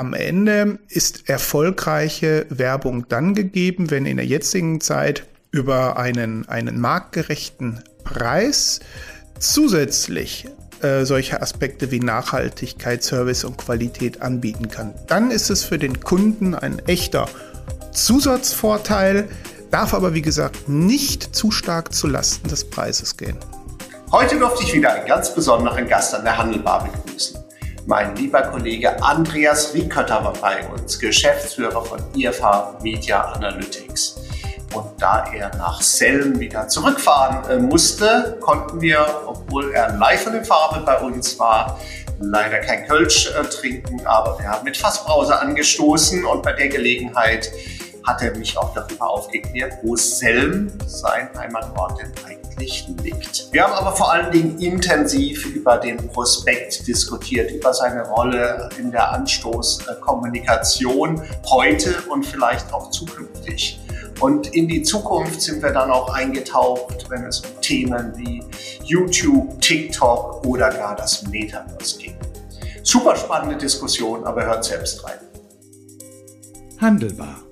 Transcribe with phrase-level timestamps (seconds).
[0.00, 6.80] Am Ende ist erfolgreiche Werbung dann gegeben, wenn in der jetzigen Zeit über einen, einen
[6.80, 8.80] marktgerechten Preis
[9.38, 10.48] zusätzlich
[10.80, 14.94] äh, solche Aspekte wie Nachhaltigkeit, Service und Qualität anbieten kann.
[15.06, 17.28] Dann ist es für den Kunden ein echter
[17.92, 19.28] Zusatzvorteil,
[19.70, 23.36] darf aber wie gesagt nicht zu stark zu Lasten des Preises gehen.
[24.10, 27.49] Heute durfte ich wieder einen ganz besonderen Gast an der Handelbar begrüßen.
[27.90, 34.14] Mein lieber Kollege Andreas Riekötter war bei uns, Geschäftsführer von IFH Media Analytics.
[34.72, 40.34] Und da er nach Selm wieder zurückfahren äh, musste, konnten wir, obwohl er live in
[40.34, 41.80] der Farbe bei uns war,
[42.20, 47.50] leider kein Kölsch äh, trinken, aber wir haben mit Fassbrause angestoßen und bei der Gelegenheit
[48.06, 53.52] hat er mich auch darüber aufgeklärt, wo Selm, sein Heimatort, denn eigentlich liegt.
[53.52, 58.90] Wir haben aber vor allen Dingen intensiv über den Prospekt diskutiert, über seine Rolle in
[58.90, 63.80] der Anstoßkommunikation heute und vielleicht auch zukünftig.
[64.20, 68.44] Und in die Zukunft sind wir dann auch eingetaucht, wenn es um Themen wie
[68.84, 72.16] YouTube, TikTok oder gar das Metaverse ging.
[72.82, 75.18] Super spannende Diskussion, aber hört selbst rein.
[76.78, 77.49] Handelbar.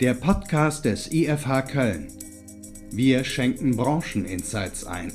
[0.00, 2.08] Der Podcast des IFH Köln.
[2.90, 5.12] Wir schenken Brancheninsights ein.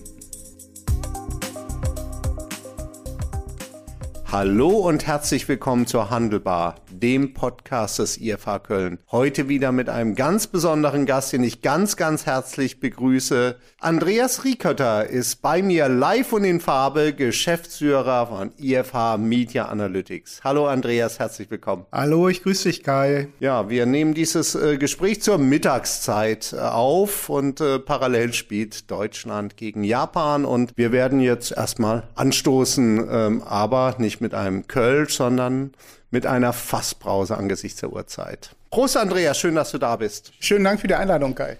[4.32, 9.00] Hallo und herzlich willkommen zur Handelbar, dem Podcast des IFH Köln.
[9.12, 13.56] Heute wieder mit einem ganz besonderen Gast, den ich ganz, ganz herzlich begrüße.
[13.80, 20.42] Andreas Riekötter ist bei mir live und in Farbe, Geschäftsführer von IFH Media Analytics.
[20.44, 21.88] Hallo Andreas, herzlich willkommen.
[21.92, 23.30] Hallo, ich grüße dich, Kai.
[23.40, 29.58] Ja, wir nehmen dieses äh, Gespräch zur Mittagszeit äh, auf und äh, parallel spielt Deutschland
[29.58, 35.74] gegen Japan und wir werden jetzt erstmal anstoßen, ähm, aber nicht mit einem Kölsch, sondern
[36.12, 38.52] mit einer Fassbrause angesichts der Uhrzeit.
[38.72, 40.32] Prost, Andreas, schön, dass du da bist.
[40.40, 41.58] Schönen Dank für die Einladung, Kai.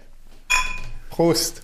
[1.10, 1.62] Prost.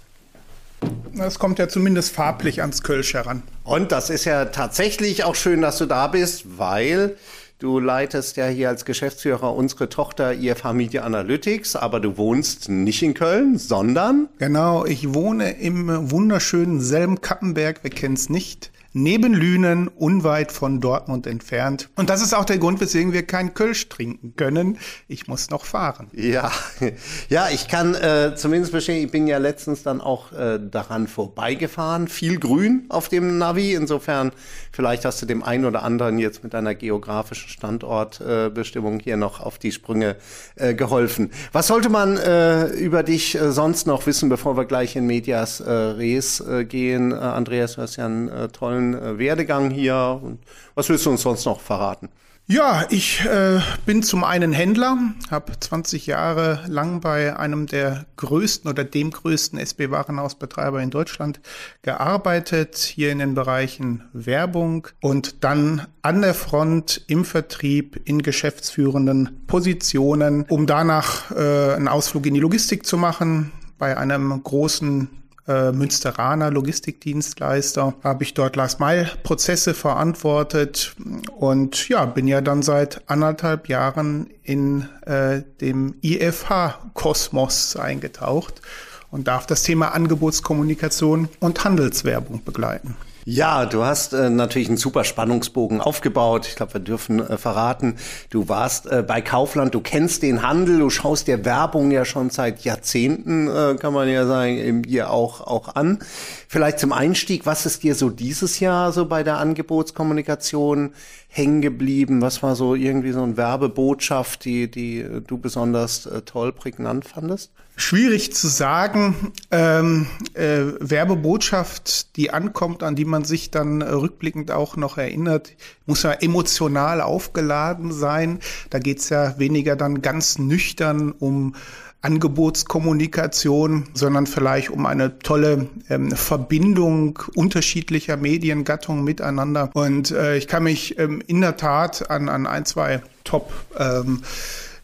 [1.15, 3.43] Das kommt ja zumindest farblich ans Kölsch heran.
[3.65, 7.17] Und das ist ja tatsächlich auch schön, dass du da bist, weil
[7.59, 13.03] du leitest ja hier als Geschäftsführer unsere Tochter IFH Media Analytics, aber du wohnst nicht
[13.03, 14.29] in Köln, sondern?
[14.39, 21.27] Genau, ich wohne im wunderschönen Selm-Kappenberg, wer kennt es nicht neben Lünen, unweit von Dortmund
[21.27, 21.91] entfernt.
[21.97, 24.79] Und das ist auch der Grund, weswegen wir kein Kölsch trinken können.
[25.07, 26.09] Ich muss noch fahren.
[26.15, 26.51] Ja,
[27.29, 32.09] ja, ich kann äh, zumindest bestätigen, ich bin ja letztens dann auch äh, daran vorbeigefahren.
[32.09, 33.75] Viel Grün auf dem Navi.
[33.75, 34.33] Insofern,
[34.73, 39.41] vielleicht hast du dem einen oder anderen jetzt mit deiner geografischen Standortbestimmung äh, hier noch
[39.41, 40.17] auf die Sprünge
[40.55, 41.33] äh, geholfen.
[41.53, 45.61] Was sollte man äh, über dich äh, sonst noch wissen, bevor wir gleich in Medias
[45.61, 47.13] äh, Res äh, gehen?
[47.13, 50.21] Äh, Andreas, du hast ja einen äh, tollen äh, Werdegang hier.
[50.23, 50.41] Und
[50.75, 52.09] was willst du uns sonst noch verraten?
[52.49, 54.97] Ja, ich äh, bin zum einen Händler,
[55.33, 61.41] habe 20 Jahre lang bei einem der größten oder dem größten SB-Warenhausbetreiber in Deutschland
[61.83, 69.43] gearbeitet, hier in den Bereichen Werbung und dann an der Front im Vertrieb in geschäftsführenden
[69.49, 75.09] Positionen, um danach äh, einen Ausflug in die Logistik zu machen bei einem großen
[75.49, 80.97] äh, Münsteraner Logistikdienstleister, habe ich dort Last-Mile-Prozesse verantwortet
[81.37, 88.63] und ja, bin ja dann seit anderthalb Jahren in äh, dem IFH-Kosmos eingetaucht
[89.11, 92.97] und darf das Thema Angebotskommunikation und Handelswerbung begleiten.
[93.29, 96.47] Ja, du hast äh, natürlich einen super Spannungsbogen aufgebaut.
[96.47, 97.97] Ich glaube, wir dürfen äh, verraten,
[98.31, 102.31] du warst äh, bei Kaufland, du kennst den Handel, du schaust dir Werbung ja schon
[102.31, 105.99] seit Jahrzehnten, äh, kann man ja sagen, eben hier auch, auch an.
[106.47, 110.95] Vielleicht zum Einstieg, was ist dir so dieses Jahr so bei der Angebotskommunikation
[111.37, 112.23] hängen geblieben?
[112.23, 117.51] Was war so irgendwie so eine Werbebotschaft, die, die du besonders äh, toll, prägnant fandest?
[117.79, 119.33] Schwierig zu sagen.
[119.51, 125.53] Ähm, äh, Werbebotschaft, die ankommt, an die man sich dann äh, rückblickend auch noch erinnert,
[125.85, 128.39] muss ja emotional aufgeladen sein.
[128.71, 131.55] Da geht's ja weniger dann ganz nüchtern um
[132.03, 139.71] Angebotskommunikation, sondern vielleicht um eine tolle ähm, Verbindung unterschiedlicher Mediengattungen miteinander.
[139.75, 144.23] Und äh, ich kann mich ähm, in der Tat an, an ein, zwei Top ähm,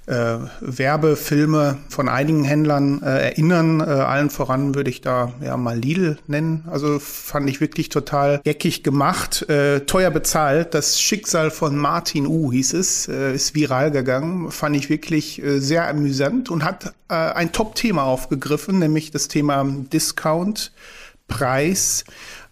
[0.07, 3.81] äh, Werbefilme von einigen Händlern äh, erinnern.
[3.81, 6.65] Äh, allen voran würde ich da ja mal Lidl nennen.
[6.71, 10.75] Also fand ich wirklich total geckig gemacht, äh, teuer bezahlt.
[10.75, 14.51] Das Schicksal von Martin U hieß es, äh, ist viral gegangen.
[14.51, 20.73] Fand ich wirklich äh, sehr amüsant und hat ein Top-Thema aufgegriffen, nämlich das Thema Discount,
[21.29, 22.05] Preis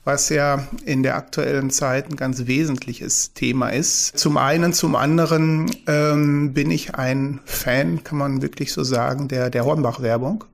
[0.05, 4.19] was ja in der aktuellen Zeit ein ganz wesentliches Thema ist.
[4.19, 9.50] Zum einen, zum anderen ähm, bin ich ein Fan, kann man wirklich so sagen, der,
[9.50, 10.44] der Hornbach-Werbung.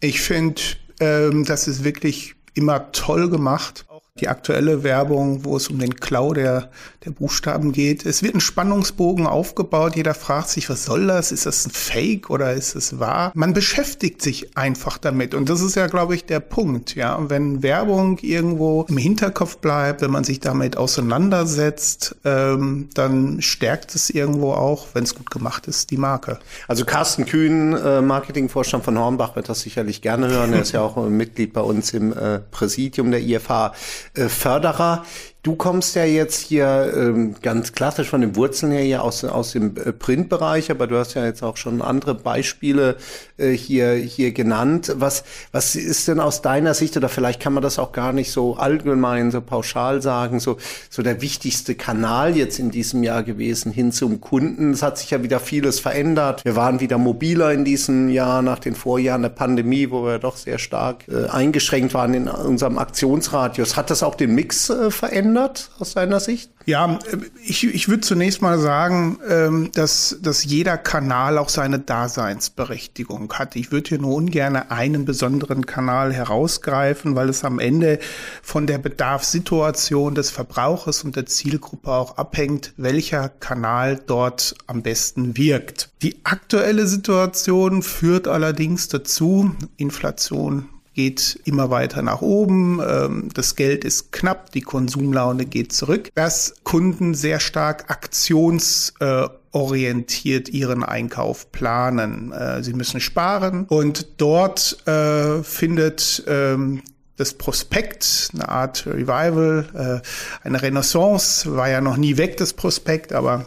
[0.00, 0.62] Ich finde,
[1.00, 3.84] ähm, das ist wirklich immer toll gemacht
[4.20, 6.70] die aktuelle Werbung, wo es um den Klau der,
[7.04, 8.04] der Buchstaben geht.
[8.04, 9.96] Es wird ein Spannungsbogen aufgebaut.
[9.96, 11.32] Jeder fragt sich, was soll das?
[11.32, 13.32] Ist das ein Fake oder ist es wahr?
[13.34, 15.34] Man beschäftigt sich einfach damit.
[15.34, 16.94] Und das ist ja, glaube ich, der Punkt.
[16.94, 23.94] Ja, wenn Werbung irgendwo im Hinterkopf bleibt, wenn man sich damit auseinandersetzt, ähm, dann stärkt
[23.94, 26.38] es irgendwo auch, wenn es gut gemacht ist, die Marke.
[26.66, 30.52] Also Carsten Kühn, äh, Marketingvorstand von Hornbach, wird das sicherlich gerne hören.
[30.52, 33.72] Er ist ja auch Mitglied bei uns im äh, Präsidium der IFH.
[34.14, 35.04] Äh, Förderer.
[35.48, 39.52] Du kommst ja jetzt hier ähm, ganz klassisch von den Wurzeln her hier aus, aus
[39.52, 42.96] dem äh, Printbereich, aber du hast ja jetzt auch schon andere Beispiele
[43.38, 44.92] äh, hier, hier genannt.
[44.98, 48.30] Was, was ist denn aus deiner Sicht, oder vielleicht kann man das auch gar nicht
[48.30, 50.58] so allgemein, so pauschal sagen, so,
[50.90, 54.72] so der wichtigste Kanal jetzt in diesem Jahr gewesen hin zum Kunden?
[54.72, 56.44] Es hat sich ja wieder vieles verändert.
[56.44, 60.36] Wir waren wieder mobiler in diesem Jahr nach den Vorjahren der Pandemie, wo wir doch
[60.36, 63.78] sehr stark äh, eingeschränkt waren in unserem Aktionsradius.
[63.78, 65.37] Hat das auch den Mix äh, verändert?
[65.38, 66.50] Verändert aus deiner Sicht?
[66.66, 66.98] Ja,
[67.42, 73.56] ich, ich würde zunächst mal sagen, ähm, dass, dass jeder Kanal auch seine Daseinsberechtigung hat.
[73.56, 77.98] Ich würde hier nur ungern einen besonderen Kanal herausgreifen, weil es am Ende
[78.42, 85.36] von der Bedarfssituation des Verbrauchers und der Zielgruppe auch abhängt, welcher Kanal dort am besten
[85.36, 85.90] wirkt.
[86.02, 90.68] Die aktuelle Situation führt allerdings dazu, Inflation
[90.98, 96.56] geht immer weiter nach oben, ähm, das Geld ist knapp, die Konsumlaune geht zurück, dass
[96.64, 102.32] Kunden sehr stark aktionsorientiert ihren Einkauf planen.
[102.32, 106.82] Äh, sie müssen sparen und dort äh, findet ähm,
[107.16, 110.00] das Prospekt, eine Art Revival, äh,
[110.44, 113.46] eine Renaissance, war ja noch nie weg, das Prospekt, aber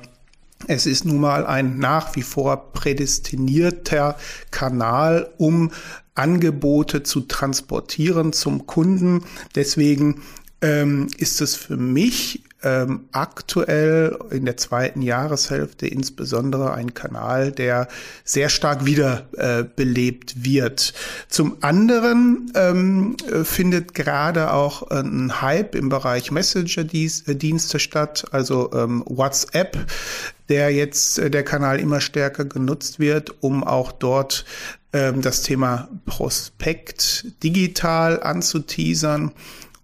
[0.68, 4.16] es ist nun mal ein nach wie vor prädestinierter
[4.52, 5.72] Kanal, um
[6.22, 9.24] Angebote zu transportieren zum Kunden.
[9.56, 10.22] Deswegen
[10.62, 17.88] ähm, ist es für mich ähm, aktuell in der zweiten Jahreshälfte insbesondere ein Kanal, der
[18.24, 20.94] sehr stark wiederbelebt äh, wird.
[21.28, 29.76] Zum anderen ähm, findet gerade auch ein Hype im Bereich Messenger-Dienste statt, also ähm, WhatsApp
[30.52, 34.46] der jetzt äh, der Kanal immer stärker genutzt wird, um auch dort
[34.92, 39.32] ähm, das Thema Prospekt digital anzuteasern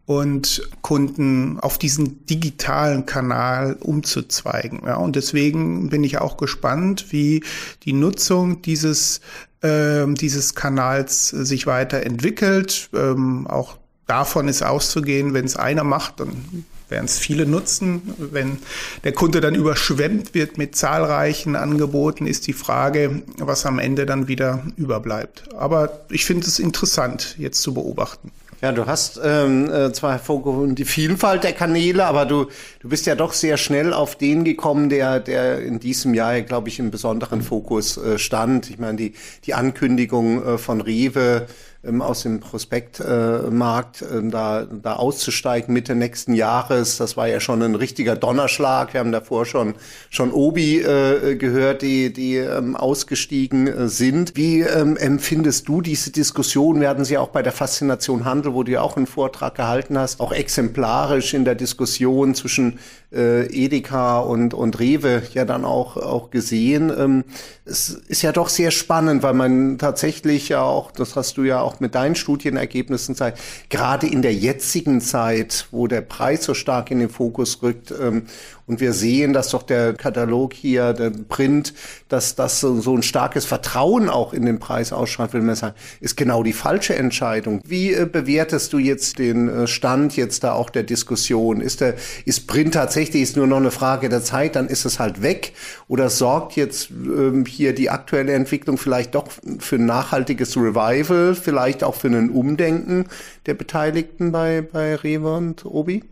[0.06, 4.82] und Kunden auf diesen digitalen Kanal umzuzweigen.
[4.86, 7.44] Ja, und deswegen bin ich auch gespannt, wie
[7.84, 9.22] die Nutzung dieses,
[9.62, 12.90] ähm, dieses Kanals sich weiterentwickelt.
[12.94, 18.02] Ähm, auch davon ist auszugehen, wenn es einer macht, dann werden es viele nutzen.
[18.18, 18.58] Wenn
[19.04, 24.28] der Kunde dann überschwemmt wird mit zahlreichen Angeboten, ist die Frage, was am Ende dann
[24.28, 25.44] wieder überbleibt.
[25.58, 28.32] Aber ich finde es interessant, jetzt zu beobachten.
[28.60, 32.48] Ja, du hast ähm, äh, zwar hervorgehoben die Vielfalt der Kanäle, aber du,
[32.80, 36.70] du bist ja doch sehr schnell auf den gekommen, der, der in diesem Jahr, glaube
[36.70, 38.72] ich, im besonderen Fokus äh, stand.
[38.72, 39.14] Ich meine, die,
[39.46, 41.46] die Ankündigung äh, von Rewe,
[41.84, 46.98] ähm, aus dem Prospektmarkt äh, da, da auszusteigen Mitte nächsten Jahres.
[46.98, 48.94] Das war ja schon ein richtiger Donnerschlag.
[48.94, 49.76] Wir haben davor schon,
[50.10, 54.36] schon Obi äh, gehört, die, die ähm, ausgestiegen äh, sind.
[54.36, 56.82] Wie ähm, empfindest du diese Diskussion?
[56.82, 59.98] Wir hatten sie auch bei der Faszination Handel, wo du ja auch einen Vortrag gehalten
[59.98, 62.80] hast, auch exemplarisch in der Diskussion zwischen
[63.12, 66.92] äh, Edeka und, und Rewe ja dann auch, auch gesehen.
[66.98, 67.24] Ähm,
[67.66, 71.62] es ist ja doch sehr spannend, weil man tatsächlich ja auch, das hast du ja
[71.62, 76.92] auch mit deinen Studienergebnissen zeigt, gerade in der jetzigen Zeit, wo der Preis so stark
[76.92, 78.24] in den Fokus rückt ähm,
[78.68, 81.74] und wir sehen, dass doch der Katalog hier, der Print,
[82.10, 85.76] dass das so, so ein starkes Vertrauen auch in den Preis ausschreibt, will man sagen,
[86.02, 87.62] ist genau die falsche Entscheidung.
[87.66, 91.62] Wie äh, bewertest du jetzt den äh, Stand jetzt da auch der Diskussion?
[91.62, 91.96] Ist der,
[92.26, 95.54] ist Print tatsächlich ist nur noch eine Frage der Zeit, dann ist es halt weg?
[95.88, 99.28] Oder sorgt jetzt ähm, hier die aktuelle Entwicklung vielleicht doch
[99.60, 103.06] für ein nachhaltiges Revival, vielleicht auch für ein Umdenken
[103.46, 106.04] der Beteiligten bei, bei Rewe und Obi?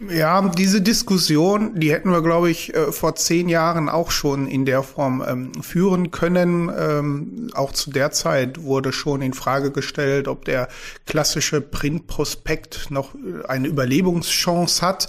[0.00, 4.64] Ja, diese Diskussion, die hätten wir, glaube ich, äh, vor zehn Jahren auch schon in
[4.64, 6.70] der Form ähm, führen können.
[6.76, 10.68] Ähm, auch zu der Zeit wurde schon in Frage gestellt, ob der
[11.06, 15.06] klassische Printprospekt noch äh, eine Überlebungschance hat.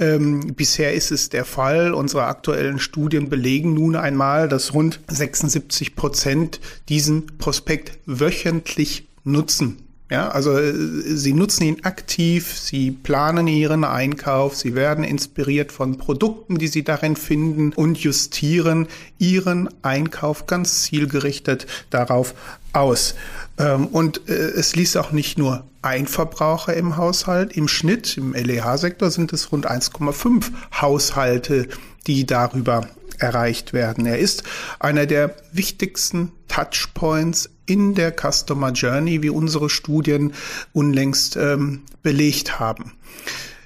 [0.00, 1.94] Ähm, bisher ist es der Fall.
[1.94, 9.83] Unsere aktuellen Studien belegen nun einmal, dass rund 76 Prozent diesen Prospekt wöchentlich nutzen.
[10.10, 15.96] Ja, also äh, sie nutzen ihn aktiv, sie planen ihren Einkauf, sie werden inspiriert von
[15.96, 18.86] Produkten, die sie darin finden und justieren
[19.18, 22.34] ihren Einkauf ganz zielgerichtet darauf
[22.74, 23.14] aus.
[23.58, 27.56] Ähm, und äh, es liest auch nicht nur ein Verbraucher im Haushalt.
[27.56, 31.68] Im Schnitt, im LEH-Sektor sind es rund 1,5 Haushalte,
[32.06, 32.86] die darüber
[33.18, 34.06] erreicht werden.
[34.06, 34.42] Er ist
[34.78, 40.34] einer der wichtigsten Touchpoints in der Customer Journey, wie unsere Studien
[40.72, 42.92] unlängst ähm, belegt haben.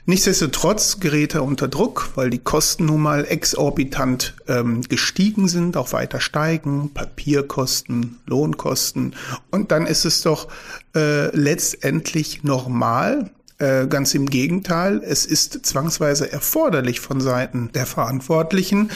[0.09, 5.93] Nichtsdestotrotz gerät er unter Druck, weil die Kosten nun mal exorbitant ähm, gestiegen sind, auch
[5.93, 9.14] weiter steigen, Papierkosten, Lohnkosten.
[9.50, 10.49] Und dann ist es doch
[10.97, 18.90] äh, letztendlich normal, äh, ganz im Gegenteil, es ist zwangsweise erforderlich von Seiten der Verantwortlichen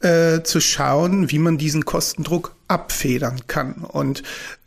[0.00, 3.74] äh, zu schauen, wie man diesen Kostendruck abfedern kann.
[3.74, 4.22] Und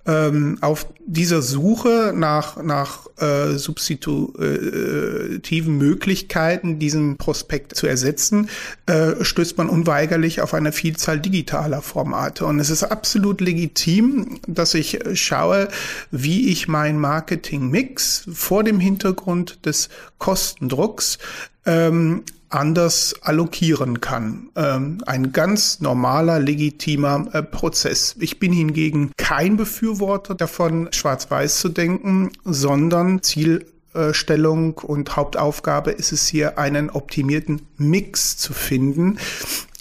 [0.09, 8.49] ähm, auf dieser Suche nach, nach äh, substitutiven Möglichkeiten, diesen Prospekt zu ersetzen,
[8.87, 12.45] äh, stößt man unweigerlich auf eine Vielzahl digitaler Formate.
[12.45, 15.67] Und es ist absolut legitim, dass ich schaue,
[16.09, 21.19] wie ich mein Marketing-Mix vor dem Hintergrund des Kostendrucks
[21.65, 24.49] ähm, anders allokieren kann.
[24.55, 28.15] Ähm, ein ganz normaler, legitimer äh, Prozess.
[28.19, 36.27] Ich bin hingegen kein Befürworter davon, schwarz-weiß zu denken, sondern Zielstellung und Hauptaufgabe ist es
[36.27, 39.19] hier, einen optimierten Mix zu finden.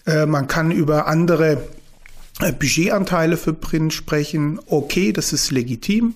[0.06, 1.58] Äh, man kann über andere äh,
[2.38, 6.14] Budgetanteile für Print sprechen, okay, das ist legitim,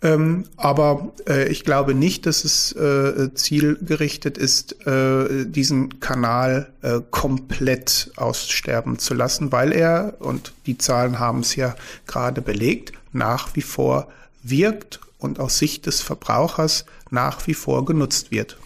[0.00, 7.00] ähm, aber äh, ich glaube nicht, dass es äh, zielgerichtet ist, äh, diesen Kanal äh,
[7.10, 13.54] komplett aussterben zu lassen, weil er, und die Zahlen haben es ja gerade belegt, nach
[13.54, 14.08] wie vor
[14.42, 18.56] wirkt und aus Sicht des Verbrauchers nach wie vor genutzt wird.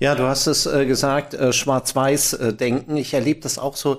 [0.00, 2.96] Ja, du hast es äh, gesagt, äh, Schwarz-Weiß-Denken.
[2.96, 3.98] Äh, ich erlebe das auch so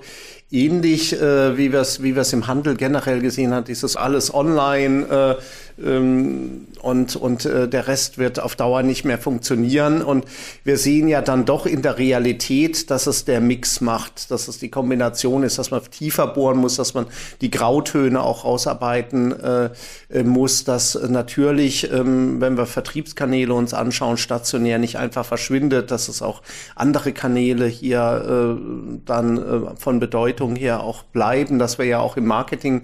[0.52, 3.64] ähnlich, äh, wie wir es wie wir's im Handel generell gesehen haben.
[3.64, 5.42] Dieses alles online, äh,
[5.80, 10.02] ähm, und, und äh, der Rest wird auf Dauer nicht mehr funktionieren.
[10.02, 10.24] Und
[10.64, 14.58] wir sehen ja dann doch in der Realität, dass es der Mix macht, dass es
[14.58, 17.06] die Kombination ist, dass man tiefer bohren muss, dass man
[17.40, 19.70] die Grautöne auch rausarbeiten äh,
[20.10, 26.08] äh muss, dass natürlich, ähm, wenn wir Vertriebskanäle uns anschauen, stationär nicht einfach verschwindet, dass
[26.08, 26.42] es auch
[26.74, 32.16] andere Kanäle hier äh, dann äh, von Bedeutung her auch bleiben, dass wir ja auch
[32.16, 32.82] im Marketing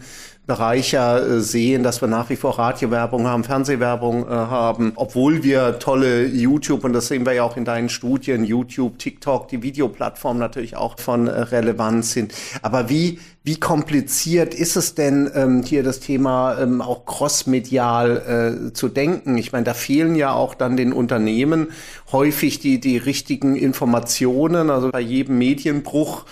[0.48, 5.42] Bereich ja äh, sehen, dass wir nach wie vor Radiowerbung haben, Fernsehwerbung äh, haben, obwohl
[5.42, 9.62] wir tolle YouTube, und das sehen wir ja auch in deinen Studien, YouTube, TikTok, die
[9.62, 12.32] Videoplattformen natürlich auch von äh, Relevanz sind.
[12.62, 18.72] Aber wie, wie kompliziert ist es denn, ähm, hier das Thema ähm, auch crossmedial äh,
[18.72, 19.36] zu denken?
[19.36, 21.68] Ich meine, da fehlen ja auch dann den Unternehmen
[22.10, 26.24] häufig die, die richtigen Informationen, also bei jedem Medienbruch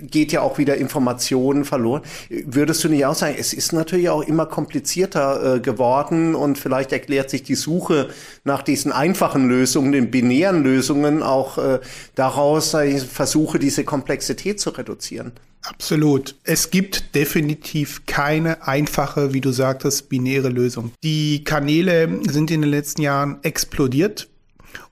[0.00, 2.02] geht ja auch wieder Informationen verloren.
[2.28, 6.92] Würdest du nicht auch sagen, es ist natürlich auch immer komplizierter äh, geworden und vielleicht
[6.92, 8.08] erklärt sich die Suche
[8.44, 11.80] nach diesen einfachen Lösungen, den binären Lösungen auch äh,
[12.14, 15.32] daraus, ich versuche, diese Komplexität zu reduzieren?
[15.62, 16.36] Absolut.
[16.44, 20.92] Es gibt definitiv keine einfache, wie du sagtest, binäre Lösung.
[21.02, 24.28] Die Kanäle sind in den letzten Jahren explodiert.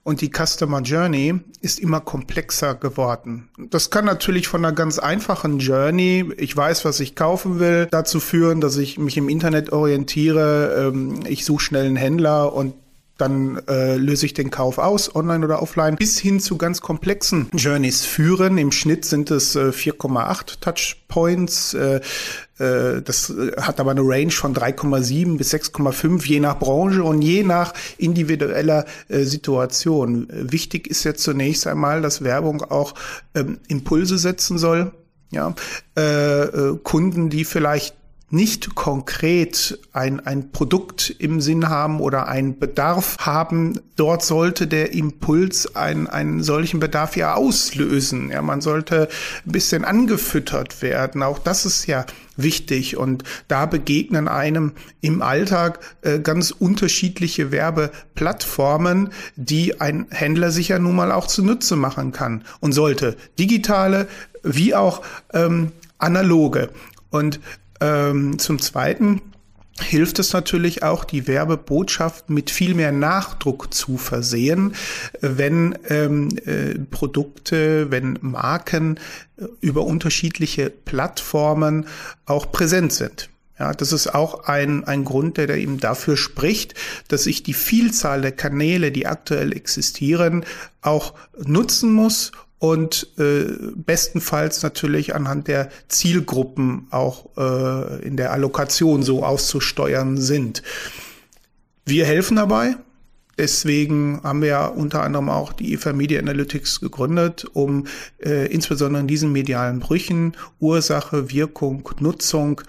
[0.03, 3.49] Und die Customer Journey ist immer komplexer geworden.
[3.57, 8.19] Das kann natürlich von einer ganz einfachen Journey, ich weiß, was ich kaufen will, dazu
[8.19, 12.73] führen, dass ich mich im Internet orientiere, ähm, ich suche schnell einen Händler und
[13.17, 17.47] dann äh, löse ich den Kauf aus, online oder offline, bis hin zu ganz komplexen
[17.53, 18.57] Journeys führen.
[18.57, 21.73] Im Schnitt sind es äh, 4,8 Touchpoints.
[21.75, 22.01] Äh,
[22.57, 27.73] das hat aber eine Range von 3,7 bis 6,5, je nach Branche und je nach
[27.97, 30.27] individueller äh, Situation.
[30.29, 32.93] Wichtig ist ja zunächst einmal, dass Werbung auch
[33.33, 34.91] ähm, Impulse setzen soll.
[35.31, 35.53] Ja,
[35.97, 37.95] äh, äh, Kunden, die vielleicht
[38.31, 44.93] nicht konkret ein, ein Produkt im Sinn haben oder einen Bedarf haben, dort sollte der
[44.93, 48.31] Impuls einen, einen solchen Bedarf ja auslösen.
[48.31, 49.09] Ja, man sollte
[49.45, 51.21] ein bisschen angefüttert werden.
[51.21, 52.05] Auch das ist ja
[52.35, 52.97] wichtig.
[52.97, 60.79] Und da begegnen einem im Alltag äh, ganz unterschiedliche Werbeplattformen, die ein Händler sich ja
[60.79, 63.17] nun mal auch zunutze machen kann und sollte.
[63.37, 64.07] Digitale
[64.41, 65.03] wie auch
[65.33, 66.69] ähm, analoge.
[67.09, 67.39] Und
[67.85, 69.21] ähm, zum Zweiten
[69.79, 74.73] hilft es natürlich auch, die Werbebotschaften mit viel mehr Nachdruck zu versehen,
[75.19, 78.97] wenn ähm, äh, Produkte, wenn Marken
[79.37, 81.87] äh, über unterschiedliche Plattformen
[82.25, 83.29] auch präsent sind.
[83.59, 86.73] Ja, das ist auch ein, ein Grund, der eben dafür spricht,
[87.07, 90.45] dass ich die Vielzahl der Kanäle, die aktuell existieren,
[90.81, 91.13] auch
[91.45, 93.45] nutzen muss und äh,
[93.75, 100.63] bestenfalls natürlich anhand der Zielgruppen auch äh, in der Allokation so auszusteuern sind.
[101.85, 102.75] Wir helfen dabei.
[103.37, 107.87] Deswegen haben wir ja unter anderem auch die EFA Media Analytics gegründet, um
[108.23, 112.61] äh, insbesondere in diesen medialen Brüchen Ursache, Wirkung, Nutzung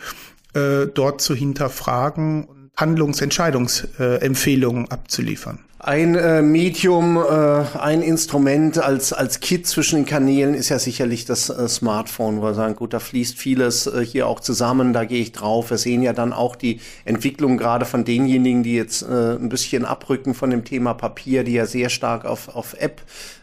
[0.55, 9.12] äh, dort zu hinterfragen und Handlungsentscheidungsempfehlungen äh, abzuliefern ein äh, Medium, äh, ein Instrument als,
[9.12, 12.93] als Kit zwischen den Kanälen ist ja sicherlich das äh, Smartphone, wo wir sagen, gut,
[12.93, 15.71] da fließt vieles äh, hier auch zusammen, da gehe ich drauf.
[15.71, 19.85] Wir sehen ja dann auch die Entwicklung gerade von denjenigen, die jetzt äh, ein bisschen
[19.85, 23.02] abrücken von dem Thema Papier, die ja sehr stark auf, auf App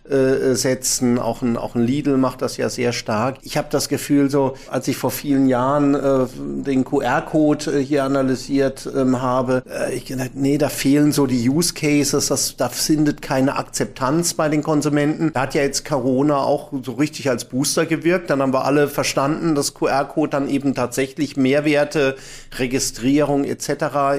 [0.09, 1.17] äh, setzen.
[1.17, 3.37] Auch ein, auch ein Lidl macht das ja sehr stark.
[3.43, 6.25] Ich habe das Gefühl, so als ich vor vielen Jahren äh,
[6.65, 11.47] den QR-Code äh, hier analysiert ähm, habe, äh, ich gedacht, nee, da fehlen so die
[11.47, 15.31] Use Cases, das, da findet keine Akzeptanz bei den Konsumenten.
[15.33, 18.31] Da hat ja jetzt Corona auch so richtig als Booster gewirkt.
[18.31, 22.15] Dann haben wir alle verstanden, dass QR-Code dann eben tatsächlich Mehrwerte,
[22.57, 23.69] Registrierung etc.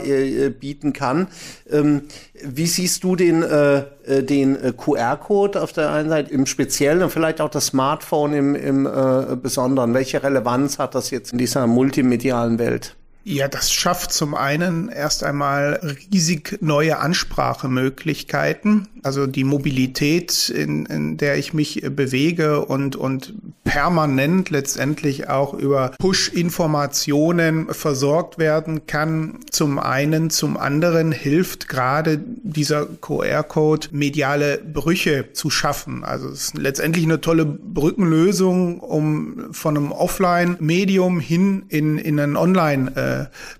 [0.04, 1.26] Äh, bieten kann.
[1.68, 2.02] Ähm,
[2.40, 7.02] wie siehst du den, äh, äh den äh, QR-Code auf der einen Seite im Speziellen
[7.02, 9.92] und vielleicht auch das Smartphone im, im äh, Besonderen?
[9.92, 12.94] Welche Relevanz hat das jetzt in dieser multimedialen Welt?
[13.26, 15.80] Ja, das schafft zum einen erst einmal
[16.12, 23.32] riesig neue Ansprachemöglichkeiten, also die Mobilität, in, in der ich mich bewege und, und
[23.64, 29.38] permanent letztendlich auch über Push-Informationen versorgt werden kann.
[29.50, 36.04] Zum einen, zum anderen hilft gerade dieser QR-Code, mediale Brüche zu schaffen.
[36.04, 42.36] Also es ist letztendlich eine tolle Brückenlösung, um von einem Offline-Medium hin in, in ein
[42.36, 42.92] Online-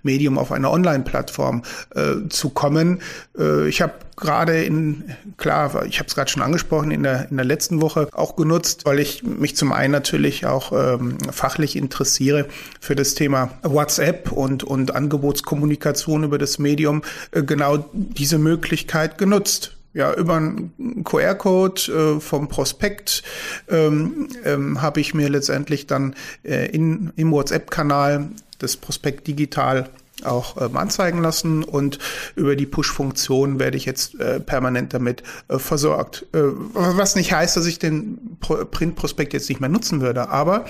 [0.03, 1.63] Medium auf einer Online-Plattform
[1.95, 3.01] äh, zu kommen.
[3.37, 5.03] Äh, ich habe gerade in,
[5.37, 8.85] klar, ich habe es gerade schon angesprochen, in der, in der letzten Woche auch genutzt,
[8.85, 12.45] weil ich mich zum einen natürlich auch ähm, fachlich interessiere
[12.79, 19.75] für das Thema WhatsApp und, und Angebotskommunikation über das Medium, äh, genau diese Möglichkeit genutzt
[19.95, 23.23] ja, über einen QR-Code äh, vom Prospekt
[23.69, 28.27] ähm, ähm, habe ich mir letztendlich dann äh, in, im WhatsApp-Kanal
[28.59, 29.89] das Prospekt digital
[30.23, 31.99] auch ähm, anzeigen lassen und
[32.35, 36.25] über die Push-Funktion werde ich jetzt äh, permanent damit äh, versorgt.
[36.33, 36.39] Äh,
[36.73, 40.65] was nicht heißt, dass ich den Pro Print-Prospekt jetzt nicht mehr nutzen würde, aber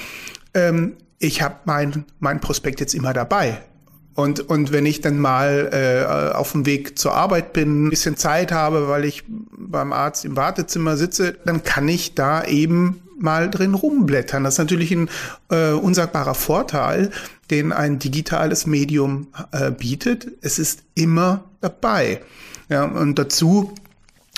[0.54, 3.62] ähm, ich habe mein, mein Prospekt jetzt immer dabei.
[4.16, 8.16] Und, und wenn ich dann mal äh, auf dem Weg zur Arbeit bin, ein bisschen
[8.16, 13.50] Zeit habe, weil ich beim Arzt im Wartezimmer sitze, dann kann ich da eben mal
[13.50, 14.46] drin rumblättern.
[14.46, 15.10] Das ist natürlich ein
[15.50, 17.12] äh, unsagbarer Vorteil,
[17.52, 20.32] den ein digitales Medium äh, bietet.
[20.42, 22.22] Es ist immer dabei.
[22.70, 23.74] Ja, und dazu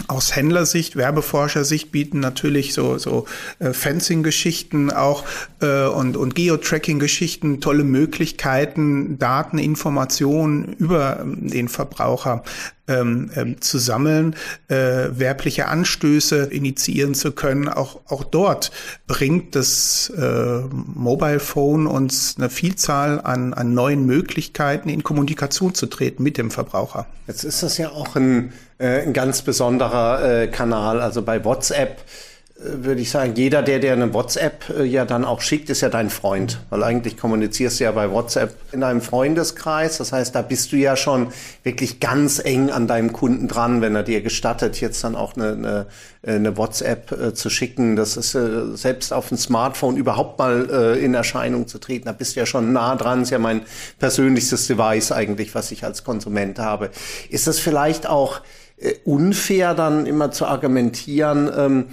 [0.08, 3.26] aus Händlersicht, Werbeforschersicht bieten natürlich so, so
[3.60, 5.26] äh, Fencing-Geschichten auch
[5.62, 12.44] äh, und, und Geotracking-Geschichten tolle Möglichkeiten, Daten, Informationen über ähm, den Verbraucher
[12.88, 14.36] ähm, ähm, zu sammeln,
[14.68, 14.76] äh,
[15.12, 17.70] werbliche Anstöße initiieren zu können.
[17.70, 18.72] Auch, auch dort
[19.08, 25.88] bringt das äh, Mobile Phone uns eine Vielzahl an, an neuen Möglichkeiten, in Kommunikation zu
[25.88, 27.06] treten mit dem Verbraucher.
[27.28, 31.02] Jetzt ist das ja auch ein, äh, ein ganz besonderer äh, Kanal.
[31.02, 32.02] Also bei WhatsApp
[32.60, 35.90] würde ich sagen, jeder, der dir eine WhatsApp äh, ja dann auch schickt, ist ja
[35.90, 36.60] dein Freund.
[36.72, 39.98] Weil eigentlich kommunizierst du ja bei WhatsApp in deinem Freundeskreis.
[39.98, 41.28] Das heißt, da bist du ja schon
[41.64, 45.52] wirklich ganz eng an deinem Kunden dran, wenn er dir gestattet, jetzt dann auch eine,
[45.52, 45.86] eine,
[46.26, 47.96] eine WhatsApp äh, zu schicken.
[47.96, 52.06] Das ist äh, selbst auf dem Smartphone überhaupt mal in Erscheinung zu treten.
[52.06, 53.22] Da bist du ja schon nah dran.
[53.22, 53.62] Ist ja mein
[54.00, 56.90] persönlichstes Device eigentlich, was ich als Konsument habe.
[57.30, 58.42] Ist das vielleicht auch
[59.06, 61.86] unfair dann immer zu argumentieren, ähm,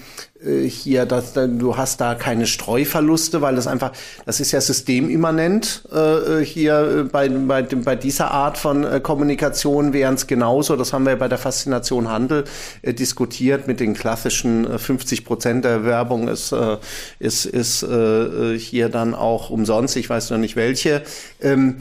[0.45, 3.93] äh, hier, dass du hast da keine Streuverluste, weil das einfach,
[4.27, 9.01] das ist ja systemimmanent äh, äh hier äh, bei, bei, bei dieser Art von äh,
[9.01, 10.77] Kommunikation wären es genauso.
[10.77, 12.45] Das haben wir bei der Faszination Handel
[12.83, 16.77] äh, diskutiert mit den klassischen äh, 50 Prozent der Werbung ist, äh,
[17.19, 19.97] ist, ist äh, hier dann auch umsonst.
[19.97, 21.03] Ich weiß noch nicht welche.
[21.41, 21.77] Ähm,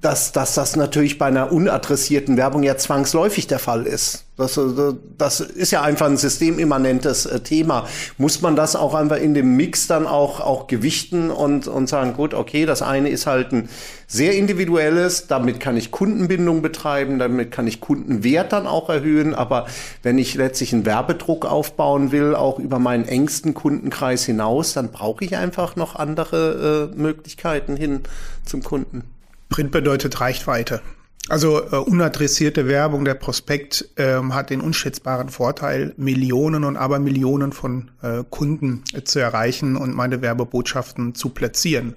[0.00, 4.24] dass, dass das natürlich bei einer unadressierten Werbung ja zwangsläufig der Fall ist.
[4.42, 7.86] Das, äh, das ist ja einfach ein systemimmanentes äh, Thema.
[8.18, 12.14] Muss man das auch einfach in dem Mix dann auch, auch gewichten und, und sagen,
[12.14, 13.68] gut, okay, das eine ist halt ein
[14.06, 19.66] sehr individuelles, damit kann ich Kundenbindung betreiben, damit kann ich Kundenwert dann auch erhöhen, aber
[20.02, 25.24] wenn ich letztlich einen Werbedruck aufbauen will, auch über meinen engsten Kundenkreis hinaus, dann brauche
[25.24, 28.00] ich einfach noch andere äh, Möglichkeiten hin
[28.44, 29.04] zum Kunden.
[29.48, 30.82] Print bedeutet Reichweite.
[31.28, 37.90] Also äh, unadressierte Werbung, der Prospekt ähm, hat den unschätzbaren Vorteil, Millionen und Abermillionen von
[38.02, 41.94] äh, Kunden äh, zu erreichen und meine Werbebotschaften zu platzieren.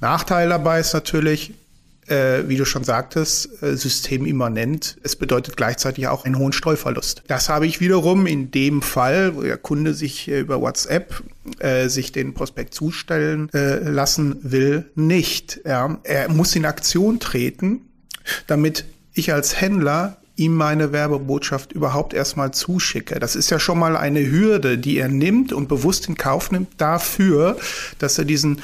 [0.00, 1.54] Nachteil dabei ist natürlich,
[2.06, 4.98] äh, wie du schon sagtest, äh, systemimmanent.
[5.02, 7.22] Es bedeutet gleichzeitig auch einen hohen Streuverlust.
[7.26, 11.22] Das habe ich wiederum in dem Fall, wo der Kunde sich äh, über WhatsApp
[11.58, 15.60] äh, sich den Prospekt zustellen äh, lassen will, nicht.
[15.64, 15.98] Ja.
[16.04, 17.80] Er muss in Aktion treten,
[18.46, 23.20] damit ich als Händler ihm meine Werbebotschaft überhaupt erstmal zuschicke.
[23.20, 26.80] Das ist ja schon mal eine Hürde, die er nimmt und bewusst in Kauf nimmt
[26.80, 27.56] dafür,
[27.98, 28.60] dass er diesen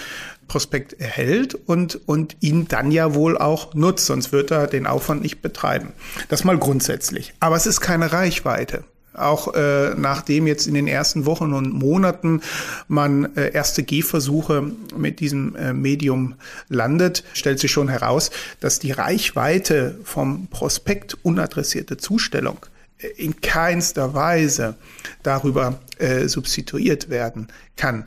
[0.49, 5.23] Prospekt erhält und, und ihn dann ja wohl auch nutzt, sonst wird er den Aufwand
[5.23, 5.93] nicht betreiben.
[6.29, 7.35] Das mal grundsätzlich.
[7.39, 8.83] Aber es ist keine Reichweite.
[9.13, 12.43] Auch äh, nachdem jetzt in den ersten Wochen und Monaten
[12.87, 16.35] man äh, erste Gehversuche mit diesem äh, Medium
[16.69, 22.59] landet, stellt sich schon heraus, dass die Reichweite vom Prospekt unadressierte Zustellung
[22.99, 24.77] äh, in keinster Weise
[25.23, 28.05] darüber äh, substituiert werden kann.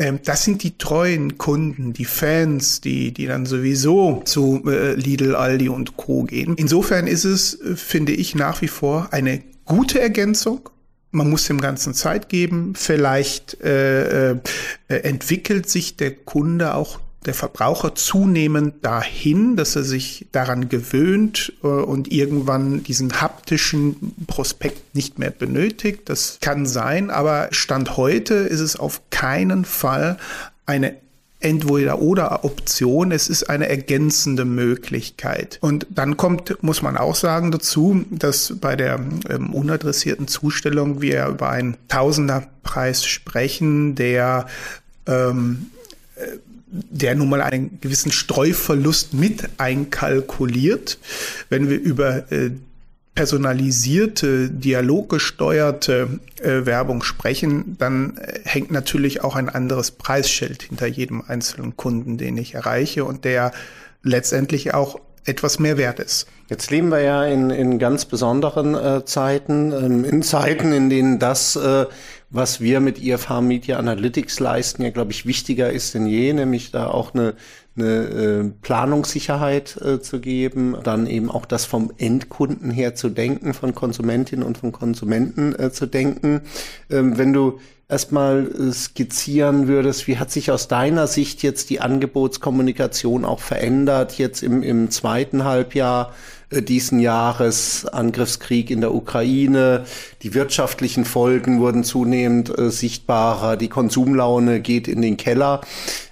[0.00, 5.36] Ähm, das sind die treuen Kunden, die Fans, die, die dann sowieso zu äh, Lidl,
[5.36, 6.24] Aldi und Co.
[6.24, 6.54] gehen.
[6.56, 10.68] Insofern ist es, äh, finde ich, nach wie vor eine gute Ergänzung.
[11.12, 12.74] Man muss dem Ganzen Zeit geben.
[12.76, 14.38] Vielleicht äh, äh,
[14.88, 21.66] entwickelt sich der Kunde auch der Verbraucher zunehmend dahin, dass er sich daran gewöhnt äh,
[21.68, 26.08] und irgendwann diesen haptischen Prospekt nicht mehr benötigt.
[26.08, 30.16] Das kann sein, aber Stand heute ist es auf keinen Fall
[30.66, 30.96] eine
[31.40, 35.58] Entweder-oder-Option, es ist eine ergänzende Möglichkeit.
[35.60, 41.26] Und dann kommt, muss man auch sagen dazu, dass bei der ähm, unadressierten Zustellung wir
[41.26, 44.46] über einen Tausenderpreis sprechen, der
[45.06, 45.70] ähm,
[46.70, 50.98] der nun mal einen gewissen Streuverlust mit einkalkuliert.
[51.48, 52.50] Wenn wir über äh,
[53.20, 61.22] personalisierte, dialoggesteuerte äh, Werbung sprechen, dann äh, hängt natürlich auch ein anderes Preisschild hinter jedem
[61.28, 63.52] einzelnen Kunden, den ich erreiche und der
[64.02, 66.28] letztendlich auch etwas mehr wert ist.
[66.48, 71.18] Jetzt leben wir ja in, in ganz besonderen äh, Zeiten, ähm, in Zeiten, in denen
[71.18, 71.84] das äh,
[72.30, 76.70] was wir mit IFH Media Analytics leisten, ja, glaube ich, wichtiger ist denn je, nämlich
[76.70, 77.34] da auch eine,
[77.76, 83.54] eine äh, Planungssicherheit äh, zu geben, dann eben auch das vom Endkunden her zu denken,
[83.54, 86.42] von Konsumentinnen und von Konsumenten äh, zu denken.
[86.90, 91.80] Ähm, wenn du erstmal äh, skizzieren würdest, wie hat sich aus deiner Sicht jetzt die
[91.80, 96.12] Angebotskommunikation auch verändert, jetzt im, im zweiten Halbjahr
[96.50, 99.84] äh, diesen Jahres, Angriffskrieg in der Ukraine,
[100.22, 105.60] die wirtschaftlichen Folgen wurden zunehmend äh, sichtbarer, die Konsumlaune geht in den Keller.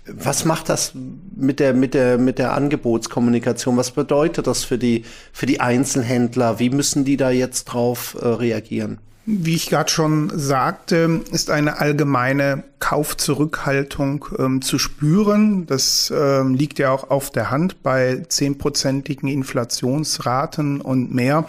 [0.06, 0.92] Was macht das
[1.36, 3.76] mit der, mit der, mit der Angebotskommunikation?
[3.76, 6.58] Was bedeutet das für die, für die Einzelhändler?
[6.58, 8.98] Wie müssen die da jetzt drauf äh, reagieren?
[9.30, 15.66] Wie ich gerade schon sagte, ist eine allgemeine Kaufzurückhaltung ähm, zu spüren.
[15.66, 21.44] Das ähm, liegt ja auch auf der Hand bei zehnprozentigen Inflationsraten und mehr.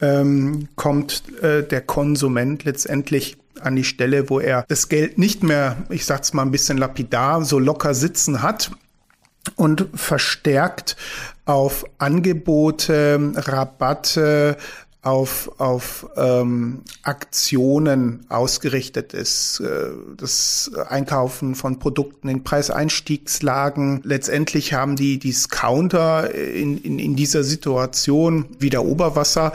[0.00, 5.76] Ähm, kommt äh, der Konsument letztendlich an die Stelle, wo er das Geld nicht mehr,
[5.88, 8.70] ich sag's mal ein bisschen lapidar, so locker sitzen hat
[9.56, 10.96] und verstärkt
[11.46, 14.56] auf Angebote, Rabatte,
[15.02, 19.60] auf, auf ähm, Aktionen ausgerichtet ist.
[19.60, 24.00] Äh, das Einkaufen von Produkten in Preiseinstiegslagen.
[24.04, 29.52] Letztendlich haben die Discounter in, in, in dieser Situation wieder Oberwasser,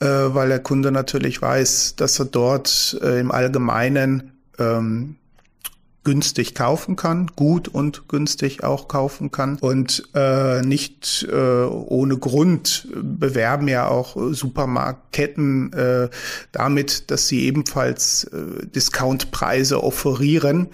[0.00, 5.16] äh, weil der Kunde natürlich weiß, dass er dort äh, im Allgemeinen ähm,
[6.08, 12.88] günstig kaufen kann, gut und günstig auch kaufen kann und äh, nicht äh, ohne Grund
[12.94, 16.08] bewerben ja auch Supermarktketten äh,
[16.50, 20.68] damit, dass sie ebenfalls äh, Discountpreise offerieren.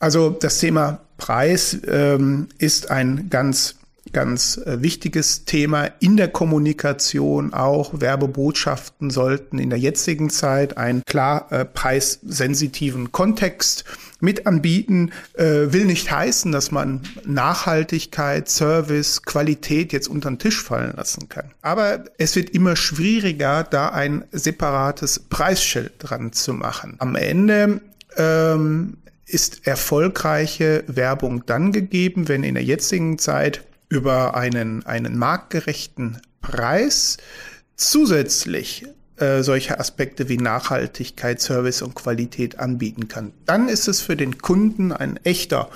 [0.00, 3.74] Also das Thema Preis ähm, ist ein ganz
[4.12, 8.00] ganz äh, wichtiges Thema in der Kommunikation auch.
[8.00, 13.84] Werbebotschaften sollten in der jetzigen Zeit einen klar äh, preissensitiven Kontext
[14.26, 15.12] mit anbieten.
[15.34, 21.28] Äh, will nicht heißen, dass man Nachhaltigkeit, Service, Qualität jetzt unter den Tisch fallen lassen
[21.28, 21.52] kann.
[21.62, 26.96] Aber es wird immer schwieriger, da ein separates Preisschild dran zu machen.
[26.98, 27.80] Am Ende
[28.16, 36.20] ähm, ist erfolgreiche Werbung dann gegeben, wenn in der jetzigen Zeit über einen, einen marktgerechten
[36.40, 37.18] Preis
[37.76, 38.86] zusätzlich
[39.18, 43.32] äh, solche Aspekte wie Nachhaltigkeit, Service und Qualität anbieten kann.
[43.46, 45.70] Dann ist es für den Kunden ein echter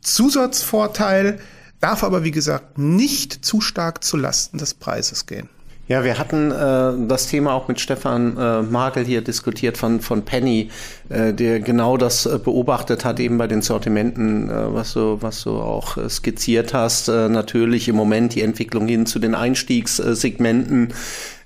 [0.00, 1.38] Zusatzvorteil,
[1.80, 5.48] darf aber, wie gesagt, nicht zu stark zu des Preises gehen.
[5.88, 10.22] Ja, wir hatten äh, das Thema auch mit Stefan äh, Magel hier diskutiert von, von
[10.22, 10.70] Penny,
[11.08, 15.44] äh, der genau das äh, beobachtet hat, eben bei den Sortimenten, äh, was, du, was
[15.44, 17.08] du auch äh, skizziert hast.
[17.08, 20.92] Äh, natürlich im Moment die Entwicklung hin zu den Einstiegssegmenten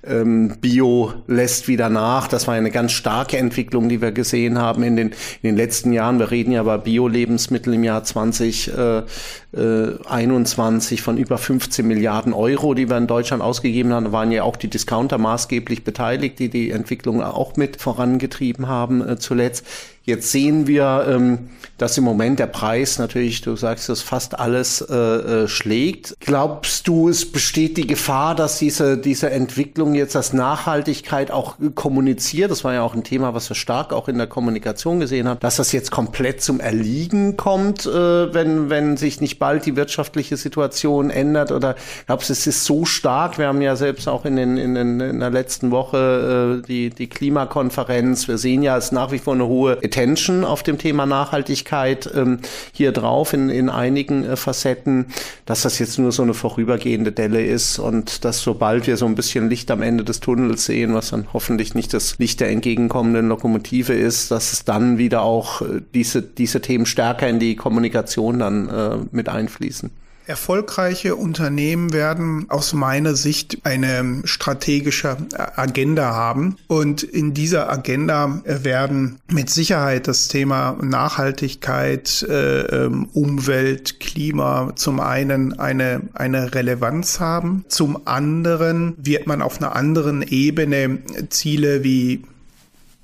[0.05, 2.27] ähm, Bio lässt wieder nach.
[2.27, 5.93] Das war eine ganz starke Entwicklung, die wir gesehen haben in den, in den letzten
[5.93, 6.17] Jahren.
[6.19, 12.89] Wir reden ja über Bio-Lebensmittel im Jahr 2021 äh, von über 15 Milliarden Euro, die
[12.89, 14.05] wir in Deutschland ausgegeben haben.
[14.05, 19.07] Da waren ja auch die Discounter maßgeblich beteiligt, die die Entwicklung auch mit vorangetrieben haben
[19.07, 19.65] äh, zuletzt.
[20.05, 24.81] Jetzt sehen wir, ähm, dass im Moment der Preis natürlich, du sagst es, fast alles
[24.81, 26.15] äh, äh, schlägt.
[26.19, 32.51] Glaubst du, es besteht die Gefahr, dass diese, diese Entwicklung jetzt als Nachhaltigkeit auch kommuniziert?
[32.51, 35.39] Das war ja auch ein Thema, was wir stark auch in der Kommunikation gesehen haben,
[35.39, 40.37] dass das jetzt komplett zum Erliegen kommt, äh, wenn, wenn sich nicht bald die wirtschaftliche
[40.37, 41.51] Situation ändert?
[41.51, 43.39] Oder glaubst du, es ist so stark?
[43.39, 46.91] Wir haben ja selbst auch in, den, in, den, in der letzten Woche äh, die,
[46.91, 48.27] die Klimakonferenz.
[48.27, 51.72] Wir sehen ja, es ist nach wie vor eine hohe Attention auf dem Thema Nachhaltigkeit
[51.73, 52.39] ähm,
[52.71, 55.07] hier drauf in, in einigen äh, Facetten,
[55.45, 59.15] dass das jetzt nur so eine vorübergehende Delle ist und dass sobald wir so ein
[59.15, 63.27] bisschen Licht am Ende des Tunnels sehen, was dann hoffentlich nicht das Licht der entgegenkommenden
[63.27, 68.39] Lokomotive ist, dass es dann wieder auch äh, diese, diese Themen stärker in die Kommunikation
[68.39, 69.91] dann äh, mit einfließen.
[70.25, 75.17] Erfolgreiche Unternehmen werden aus meiner Sicht eine strategische
[75.55, 76.55] Agenda haben.
[76.67, 84.99] Und in dieser Agenda werden mit Sicherheit das Thema Nachhaltigkeit, äh, ähm, Umwelt, Klima zum
[84.99, 87.65] einen eine, eine Relevanz haben.
[87.67, 92.23] Zum anderen wird man auf einer anderen Ebene Ziele wie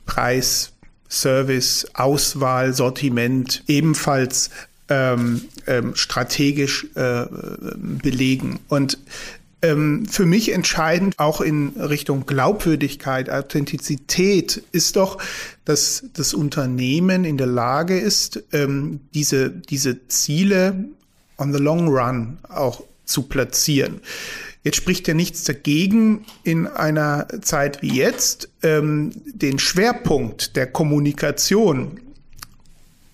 [0.05, 0.71] Preis,
[1.09, 4.51] Service, Auswahl, Sortiment ebenfalls
[4.89, 7.25] ähm, ähm, strategisch äh,
[8.01, 8.59] belegen.
[8.67, 8.97] Und
[9.61, 15.17] ähm, für mich entscheidend, auch in Richtung Glaubwürdigkeit, Authentizität, ist doch,
[15.65, 20.85] dass das Unternehmen in der Lage ist, ähm, diese, diese Ziele
[21.37, 23.99] on the long run auch zu platzieren.
[24.63, 31.99] Jetzt spricht ja nichts dagegen, in einer Zeit wie jetzt ähm, den Schwerpunkt der Kommunikation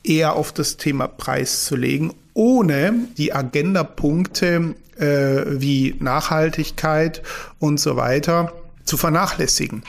[0.08, 5.06] eher auf das Thema Preis zu legen, ohne die Agendapunkte äh,
[5.48, 7.22] wie Nachhaltigkeit
[7.60, 8.54] und so weiter
[8.86, 9.84] zu vernachlässigen.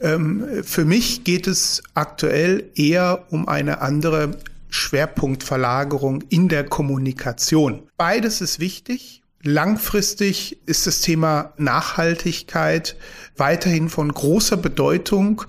[0.00, 4.38] Ähm, für mich geht es aktuell eher um eine andere
[4.68, 7.82] Schwerpunktverlagerung in der Kommunikation.
[7.96, 9.22] Beides ist wichtig.
[9.42, 12.96] Langfristig ist das Thema Nachhaltigkeit
[13.36, 15.42] weiterhin von großer Bedeutung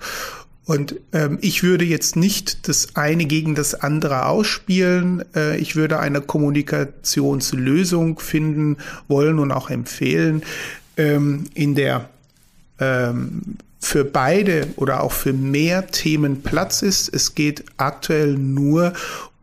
[0.68, 5.24] und ähm, ich würde jetzt nicht das eine gegen das andere ausspielen.
[5.34, 8.76] Äh, ich würde eine Kommunikationslösung finden
[9.08, 10.42] wollen und auch empfehlen,
[10.98, 12.10] ähm, in der
[12.80, 17.08] ähm, für beide oder auch für mehr Themen Platz ist.
[17.14, 18.92] Es geht aktuell nur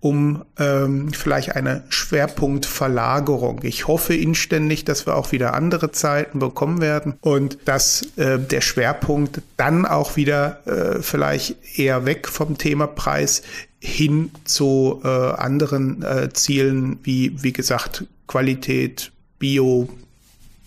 [0.05, 3.61] um ähm, vielleicht eine Schwerpunktverlagerung.
[3.63, 8.61] Ich hoffe inständig, dass wir auch wieder andere Zeiten bekommen werden und dass äh, der
[8.61, 13.41] Schwerpunkt dann auch wieder äh, vielleicht eher weg vom Thema Preis
[13.79, 19.89] hin zu äh, anderen äh, Zielen wie, wie gesagt, Qualität, Bio,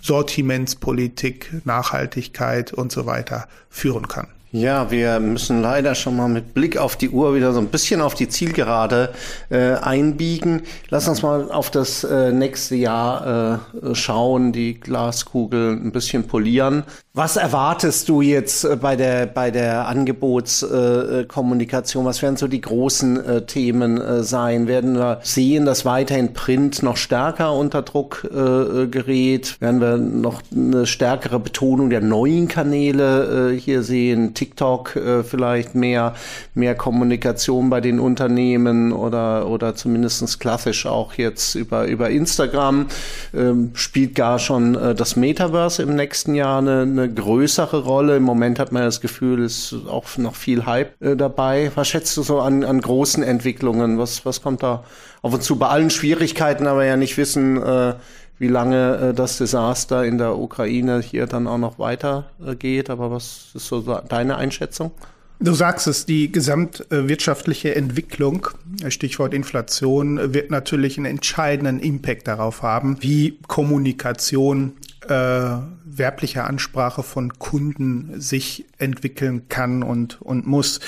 [0.02, 4.26] Sortimentspolitik, Nachhaltigkeit und so weiter führen kann.
[4.50, 8.00] Ja, wir müssen leider schon mal mit Blick auf die Uhr wieder so ein bisschen
[8.00, 9.12] auf die Zielgerade
[9.50, 10.62] äh, einbiegen.
[10.88, 16.84] Lass uns mal auf das äh, nächste Jahr äh, schauen, die Glaskugel ein bisschen polieren.
[17.18, 22.04] Was erwartest du jetzt äh, bei der, bei der Angebotskommunikation?
[22.04, 24.68] Was werden so die großen äh, Themen äh, sein?
[24.68, 29.60] Werden wir sehen, dass weiterhin Print noch stärker unter Druck gerät?
[29.60, 34.34] Werden wir noch eine stärkere Betonung der neuen Kanäle hier sehen?
[34.34, 34.96] TikTok
[35.28, 36.14] vielleicht mehr,
[36.54, 42.86] mehr Kommunikation bei den Unternehmen oder, oder zumindest klassisch auch jetzt über, über Instagram?
[43.34, 48.16] Ähm, spielt gar schon das Metaverse im nächsten Jahr eine, eine größere Rolle.
[48.16, 51.70] Im Moment hat man das Gefühl, es ist auch noch viel Hype äh, dabei.
[51.74, 53.98] Was schätzt du so an, an großen Entwicklungen?
[53.98, 54.84] Was, was kommt da
[55.22, 55.56] auf uns zu?
[55.56, 57.94] Bei allen Schwierigkeiten, aber ja nicht wissen, äh,
[58.38, 62.90] wie lange äh, das Desaster in der Ukraine hier dann auch noch weitergeht.
[62.90, 64.92] Aber was ist so deine Einschätzung?
[65.40, 68.48] Du sagst es, die gesamtwirtschaftliche Entwicklung,
[68.88, 74.72] Stichwort Inflation, wird natürlich einen entscheidenden Impact darauf haben, wie Kommunikation
[75.08, 80.80] äh, werbliche Ansprache von Kunden sich entwickeln kann und, und muss.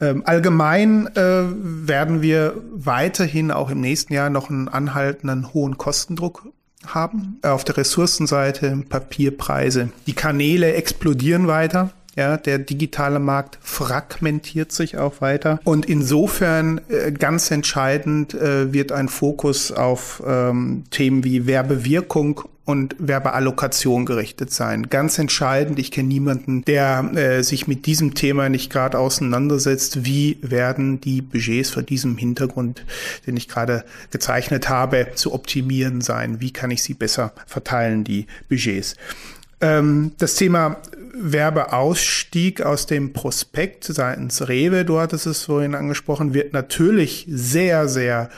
[0.00, 6.46] Ähm, allgemein äh, werden wir weiterhin auch im nächsten Jahr noch einen anhaltenden hohen Kostendruck
[6.86, 7.38] haben.
[7.42, 9.90] Auf der Ressourcenseite Papierpreise.
[10.06, 11.90] Die Kanäle explodieren weiter.
[12.16, 15.60] Ja, der digitale Markt fragmentiert sich auch weiter.
[15.64, 22.96] Und insofern äh, ganz entscheidend äh, wird ein Fokus auf ähm, Themen wie Werbewirkung und
[22.98, 24.88] Werbeallokation gerichtet sein.
[24.88, 30.04] Ganz entscheidend, ich kenne niemanden, der äh, sich mit diesem Thema nicht gerade auseinandersetzt.
[30.04, 32.84] Wie werden die Budgets vor diesem Hintergrund,
[33.26, 36.40] den ich gerade gezeichnet habe, zu optimieren sein?
[36.40, 38.94] Wie kann ich sie besser verteilen, die Budgets?
[39.60, 40.78] Ähm, das Thema
[41.12, 48.30] Werbeausstieg aus dem Prospekt seitens Rewe, du hattest es vorhin angesprochen, wird natürlich sehr, sehr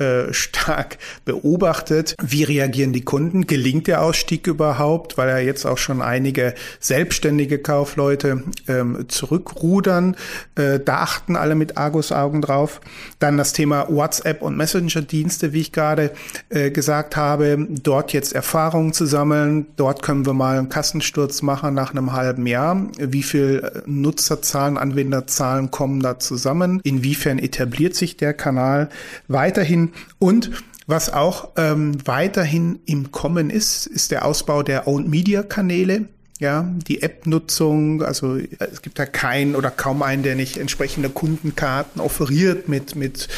[0.00, 2.14] äh, stark beobachtet.
[2.22, 3.46] Wie reagieren die Kunden?
[3.46, 5.18] Gelingt der Ausstieg überhaupt?
[5.18, 10.16] Weil ja jetzt auch schon einige selbstständige Kaufleute ähm, zurückrudern.
[10.54, 12.80] Äh, da achten alle mit Argus-Augen drauf.
[13.18, 16.12] Dann das Thema WhatsApp und Messenger-Dienste, wie ich gerade
[16.48, 17.66] äh, gesagt habe.
[17.68, 19.66] Dort jetzt Erfahrungen zu sammeln.
[19.76, 22.88] Dort können wir mal einen Kassensturz machen nach einem halben Jahr.
[22.98, 26.80] Wie viel Nutzerzahlen, Anwenderzahlen kommen da zusammen?
[26.84, 28.88] Inwiefern etabliert sich der Kanal?
[29.28, 30.50] Weiterhin und
[30.86, 36.06] was auch ähm, weiterhin im Kommen ist, ist der Ausbau der Owned Media Kanäle.
[36.40, 42.00] Ja, die App-Nutzung, also es gibt da keinen oder kaum einen, der nicht entsprechende Kundenkarten
[42.00, 43.28] offeriert mit, mit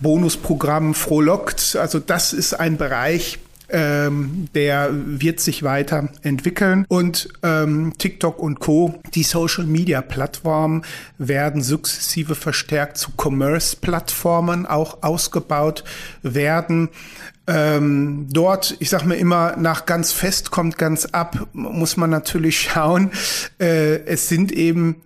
[0.00, 1.74] Bonusprogrammen frohlockt.
[1.74, 3.40] Also das ist ein Bereich,
[3.72, 9.00] ähm, der wird sich weiter entwickeln und ähm, TikTok und Co.
[9.14, 10.82] Die Social Media Plattformen
[11.18, 15.84] werden sukzessive verstärkt zu Commerce Plattformen auch ausgebaut
[16.22, 16.90] werden.
[17.46, 22.60] Ähm, dort, ich sag mir immer, nach ganz fest kommt ganz ab, muss man natürlich
[22.60, 23.10] schauen.
[23.58, 25.02] Äh, es sind eben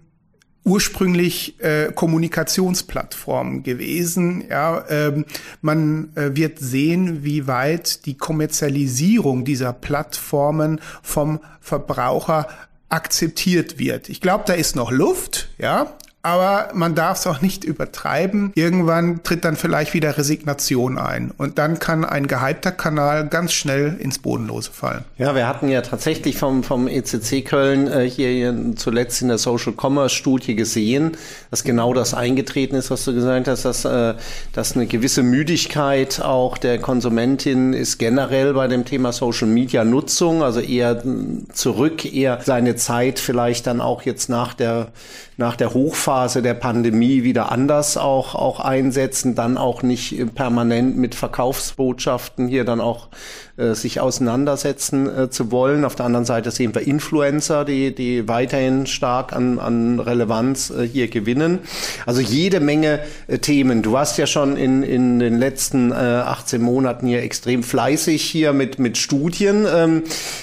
[0.66, 4.44] ursprünglich äh, Kommunikationsplattformen gewesen.
[4.50, 5.24] Ja, ähm,
[5.62, 12.48] man äh, wird sehen, wie weit die Kommerzialisierung dieser Plattformen vom Verbraucher
[12.88, 14.08] akzeptiert wird.
[14.08, 18.50] Ich glaube, da ist noch Luft, ja, aber man darf es auch nicht übertreiben.
[18.56, 23.96] Irgendwann tritt dann vielleicht wieder Resignation ein und dann kann ein gehypter Kanal ganz schnell
[24.00, 25.04] ins Bodenlose fallen.
[25.18, 29.72] Ja, wir hatten ja tatsächlich vom, vom ECC Köln äh, hier zuletzt in der Social
[29.80, 31.12] Commerce Studie gesehen,
[31.52, 34.14] dass genau das eingetreten ist, was du gesagt hast, dass, äh,
[34.52, 40.42] dass eine gewisse Müdigkeit auch der Konsumentin ist generell bei dem Thema Social Media Nutzung,
[40.42, 41.04] also eher
[41.52, 44.88] zurück, eher seine Zeit vielleicht dann auch jetzt nach der
[45.36, 51.14] nach der Hochphase der Pandemie wieder anders auch, auch einsetzen, dann auch nicht permanent mit
[51.14, 53.08] Verkaufsbotschaften hier dann auch
[53.56, 55.84] äh, sich auseinandersetzen äh, zu wollen.
[55.86, 60.86] Auf der anderen Seite sehen wir Influencer, die, die weiterhin stark an, an Relevanz äh,
[60.86, 61.60] hier gewinnen.
[62.04, 63.82] Also jede Menge äh, Themen.
[63.82, 68.52] Du warst ja schon in, in den letzten äh, 18 Monaten hier extrem fleißig hier
[68.52, 69.66] mit, mit Studien.
[69.66, 70.02] Ähm,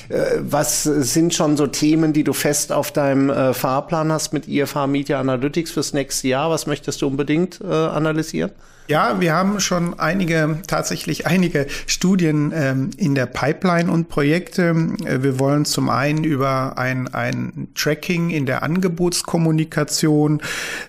[0.10, 4.48] äh, was sind schon so Themen, die du fest auf deinem äh, Fahrplan hast mit
[4.48, 6.50] IFH Media Analytics fürs nächste Jahr?
[6.50, 8.52] Was möchtest du unbedingt äh, analysieren?
[8.90, 14.76] Ja, wir haben schon einige, tatsächlich einige Studien ähm, in der Pipeline und Projekte.
[15.06, 20.42] Äh, wir wollen zum einen über ein, ein Tracking in der Angebotskommunikation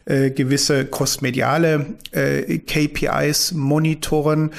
[0.06, 4.50] äh, gewisse crossmediale äh, KPIs monitoren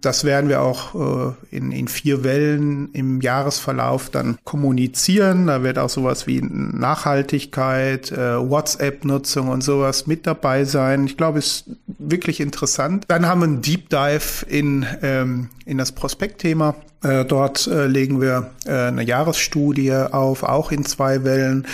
[0.00, 5.48] das werden wir auch äh, in, in vier Wellen im Jahresverlauf dann kommunizieren.
[5.48, 11.06] Da wird auch sowas wie Nachhaltigkeit, äh, WhatsApp-Nutzung und sowas mit dabei sein.
[11.06, 13.04] Ich glaube, ist wirklich interessant.
[13.08, 16.76] Dann haben wir einen Deep Dive in, ähm, in das Prospektthema.
[17.02, 21.66] Äh, dort legen wir eine Jahresstudie auf, auch in zwei Wellen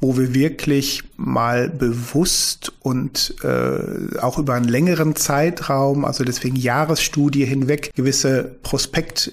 [0.00, 7.44] wo wir wirklich mal bewusst und äh, auch über einen längeren Zeitraum, also deswegen Jahresstudie
[7.44, 9.32] hinweg, gewisse Prospekt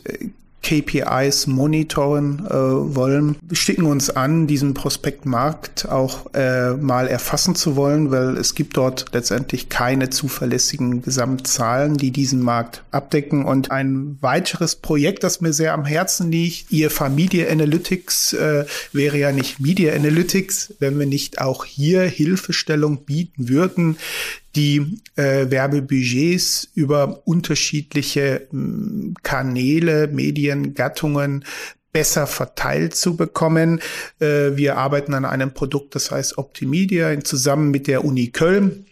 [0.66, 3.36] KPIs monitoren äh, wollen.
[3.44, 8.76] Wir schicken uns an, diesen Prospektmarkt auch äh, mal erfassen zu wollen, weil es gibt
[8.76, 13.46] dort letztendlich keine zuverlässigen Gesamtzahlen, die diesen Markt abdecken.
[13.46, 19.20] Und ein weiteres Projekt, das mir sehr am Herzen liegt, IFA Media Analytics, äh, wäre
[19.20, 23.98] ja nicht Media Analytics, wenn wir nicht auch hier Hilfestellung bieten würden,
[24.56, 31.46] die äh, Werbebudgets über unterschiedliche mh, hm, Kanäle, Medien, Gattungen
[31.92, 33.80] besser verteilt zu bekommen.
[34.20, 38.86] Äh, wir arbeiten an einem Produkt, das heißt Optimedia, zusammen mit der Uni Köln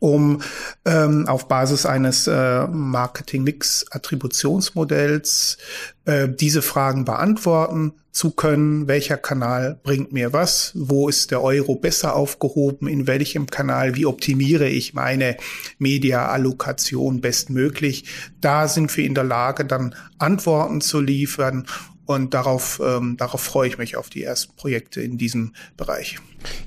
[0.00, 0.42] um
[0.84, 5.56] ähm, auf Basis eines äh, Marketing-Mix-Attributionsmodells
[6.04, 8.88] äh, diese Fragen beantworten zu können.
[8.88, 10.72] Welcher Kanal bringt mir was?
[10.74, 12.88] Wo ist der Euro besser aufgehoben?
[12.88, 13.94] In welchem Kanal?
[13.94, 15.36] Wie optimiere ich meine
[15.78, 18.06] Media-Allokation bestmöglich?
[18.40, 21.68] Da sind wir in der Lage, dann Antworten zu liefern
[22.06, 26.18] und darauf, ähm, darauf freue ich mich auf die ersten Projekte in diesem Bereich.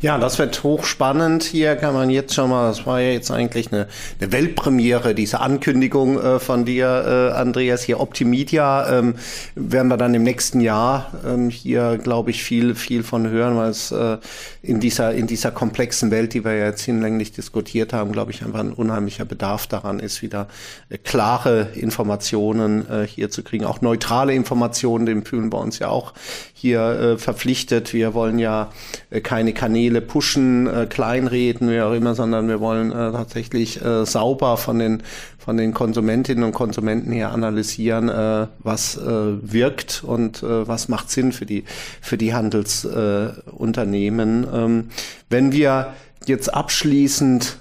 [0.01, 1.43] Ja, das wird hochspannend.
[1.43, 3.87] Hier kann man jetzt schon mal, das war ja jetzt eigentlich eine,
[4.19, 9.15] eine Weltpremiere, diese Ankündigung äh, von dir, äh, Andreas, hier Optimedia, ähm,
[9.55, 13.69] werden wir dann im nächsten Jahr ähm, hier, glaube ich, viel, viel von hören, weil
[13.69, 14.17] es äh,
[14.61, 18.43] in dieser, in dieser komplexen Welt, die wir ja jetzt hinlänglich diskutiert haben, glaube ich,
[18.43, 20.47] einfach ein unheimlicher Bedarf daran ist, wieder
[20.89, 25.87] äh, klare Informationen äh, hier zu kriegen, auch neutrale Informationen, dem fühlen wir uns ja
[25.87, 26.13] auch
[26.61, 27.91] hier äh, verpflichtet.
[27.91, 28.69] Wir wollen ja
[29.09, 34.05] äh, keine Kanäle pushen, äh, kleinreden, wie auch immer, sondern wir wollen äh, tatsächlich äh,
[34.05, 35.01] sauber von den
[35.39, 41.09] von den Konsumentinnen und Konsumenten her analysieren, äh, was äh, wirkt und äh, was macht
[41.09, 41.63] Sinn für die
[41.99, 44.45] für die Handelsunternehmen.
[44.53, 44.89] ähm,
[45.29, 45.95] wenn wir
[46.27, 47.57] jetzt abschließend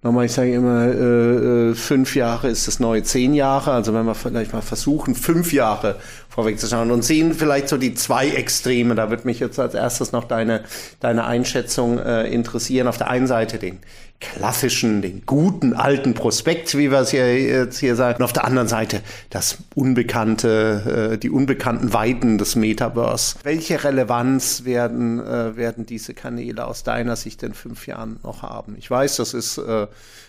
[0.00, 3.72] Nochmal, ich sage immer, äh, äh, fünf Jahre ist das neue zehn Jahre.
[3.72, 5.96] Also wenn wir vielleicht mal versuchen, fünf Jahre
[6.28, 8.94] vorwegzuschauen und sehen vielleicht so die zwei Extreme.
[8.94, 10.62] Da wird mich jetzt als erstes noch deine,
[11.00, 12.86] deine Einschätzung äh, interessieren.
[12.86, 13.80] Auf der einen Seite den
[14.20, 18.18] klassischen, den guten alten Prospekt, wie wir es hier jetzt hier sagen.
[18.18, 19.00] Und auf der anderen Seite
[19.30, 23.36] das unbekannte, äh, die unbekannten Weiten des Metaverse.
[23.44, 28.74] Welche Relevanz werden, äh, werden diese Kanäle aus deiner Sicht in fünf Jahren noch haben?
[28.76, 29.86] Ich weiß, das ist äh,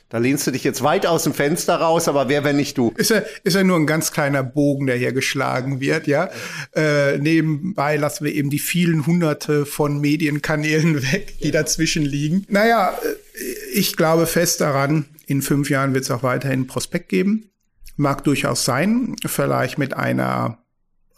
[0.09, 2.91] da lehnst du dich jetzt weit aus dem Fenster raus, aber wer, wenn nicht du?
[2.97, 6.29] Ist ja, ist ja nur ein ganz kleiner Bogen, der hier geschlagen wird, ja.
[6.75, 12.45] Äh, nebenbei lassen wir eben die vielen hunderte von Medienkanälen weg, die dazwischen liegen.
[12.49, 17.51] Naja, äh, ich glaube fest daran, in fünf Jahren wird es auch weiterhin Prospekt geben.
[17.95, 20.57] Mag durchaus sein, vielleicht mit einer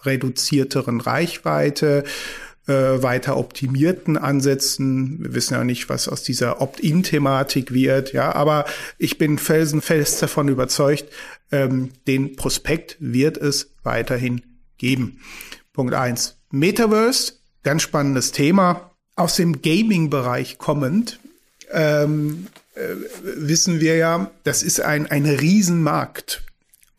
[0.04, 2.04] reduzierteren Reichweite,
[2.72, 5.22] äh, weiter optimierten Ansätzen.
[5.22, 8.66] Wir wissen ja nicht, was aus dieser Opt-in-Thematik wird, ja, aber
[8.98, 11.06] ich bin felsenfest davon überzeugt,
[11.52, 14.42] ähm, den Prospekt wird es weiterhin
[14.78, 15.20] geben.
[15.74, 16.38] Punkt eins.
[16.52, 18.92] Metaverse, ganz spannendes Thema.
[19.16, 21.20] Aus dem Gaming-Bereich kommend,
[21.72, 22.82] ähm, äh,
[23.24, 26.44] wissen wir ja, das ist ein, ein Riesenmarkt.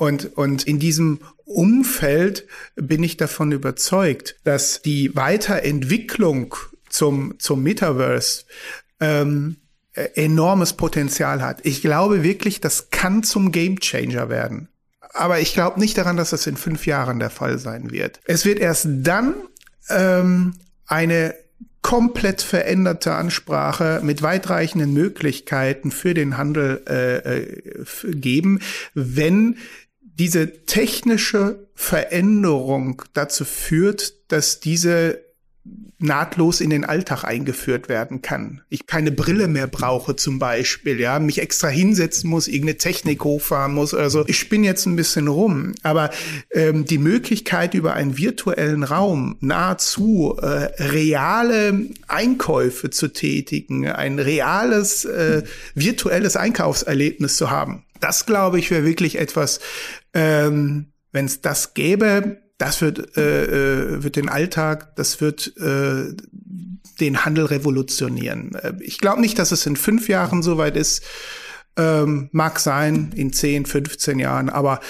[0.02, 6.56] Und, und in diesem Umfeld bin ich davon überzeugt, dass die Weiterentwicklung
[6.88, 8.42] zum, zum Metaverse
[8.98, 9.58] ähm,
[9.92, 11.60] enormes Potenzial hat.
[11.62, 14.70] Ich glaube wirklich, das kann zum Gamechanger werden.
[15.12, 18.18] Aber ich glaube nicht daran, dass das in fünf Jahren der Fall sein wird.
[18.24, 19.36] Es wird erst dann
[19.88, 21.36] ähm, eine
[21.82, 27.62] komplett veränderte Ansprache mit weitreichenden Möglichkeiten für den Handel äh, äh
[28.12, 28.60] geben,
[28.94, 29.58] wenn
[30.22, 35.18] diese technische Veränderung dazu führt, dass diese
[35.98, 38.60] nahtlos in den Alltag eingeführt werden kann.
[38.68, 43.74] Ich keine Brille mehr brauche zum Beispiel, ja, mich extra hinsetzen muss, irgendeine Technik hochfahren
[43.74, 44.24] muss oder so.
[44.28, 46.10] Ich spinne jetzt ein bisschen rum, aber
[46.52, 50.46] ähm, die Möglichkeit über einen virtuellen Raum nahezu äh,
[50.80, 55.42] reale Einkäufe zu tätigen, ein reales äh,
[55.74, 59.60] virtuelles Einkaufserlebnis zu haben, das glaube ich wäre wirklich etwas,
[60.14, 66.14] ähm, wenn es das gäbe, das wird, äh, äh, wird den Alltag, das wird äh,
[67.00, 68.54] den Handel revolutionieren.
[68.54, 71.02] Äh, ich glaube nicht, dass es in fünf Jahren soweit ist.
[71.76, 74.80] Ähm, mag sein, in 10, 15 Jahren, aber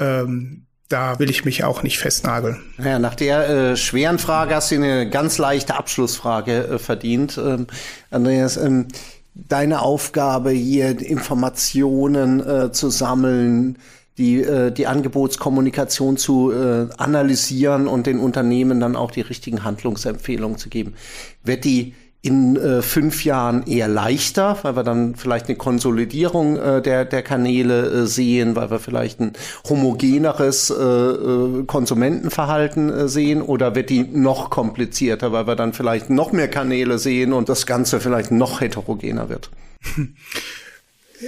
[0.00, 2.60] ähm, da will ich mich auch nicht festnageln.
[2.78, 7.66] Ja, nach der äh, schweren Frage hast du eine ganz leichte Abschlussfrage äh, verdient, ähm,
[8.10, 8.56] Andreas.
[8.56, 8.88] Ähm,
[9.34, 13.78] deine Aufgabe hier, Informationen äh, zu sammeln,
[14.18, 20.58] die, äh, die Angebotskommunikation zu äh, analysieren und den Unternehmen dann auch die richtigen Handlungsempfehlungen
[20.58, 20.94] zu geben.
[21.44, 21.94] Wird die
[22.24, 27.22] in äh, fünf Jahren eher leichter, weil wir dann vielleicht eine Konsolidierung äh, der, der
[27.22, 29.32] Kanäle äh, sehen, weil wir vielleicht ein
[29.68, 36.10] homogeneres äh, äh, Konsumentenverhalten äh, sehen oder wird die noch komplizierter, weil wir dann vielleicht
[36.10, 39.50] noch mehr Kanäle sehen und das Ganze vielleicht noch heterogener wird?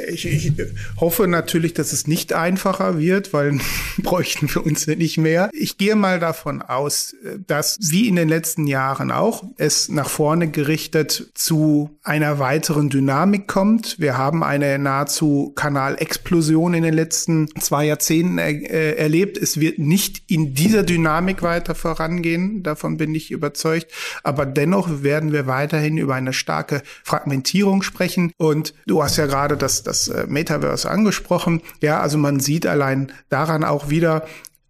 [0.08, 0.52] Ich, ich,
[0.96, 3.58] hoffe natürlich, dass es nicht einfacher wird, weil
[3.98, 5.50] bräuchten wir uns nicht mehr.
[5.52, 7.14] Ich gehe mal davon aus,
[7.46, 13.46] dass wie in den letzten Jahren auch es nach vorne gerichtet zu einer weiteren Dynamik
[13.46, 13.98] kommt.
[13.98, 19.38] Wir haben eine nahezu Kanalexplosion in den letzten zwei Jahrzehnten er, äh, erlebt.
[19.38, 22.62] Es wird nicht in dieser Dynamik weiter vorangehen.
[22.62, 23.92] Davon bin ich überzeugt.
[24.22, 28.32] Aber dennoch werden wir weiterhin über eine starke Fragmentierung sprechen.
[28.36, 31.62] Und du hast ja gerade das, das äh, Metaverse angesprochen.
[31.80, 34.24] Ja, also man sieht allein daran auch wieder,